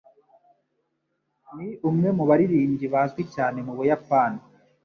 Ni 1.55 1.69
umwe 1.89 2.09
mu 2.17 2.23
baririmbyi 2.29 2.87
bazwi 2.93 3.23
cyane 3.33 3.59
mu 3.67 3.73
Buyapani. 3.77 4.41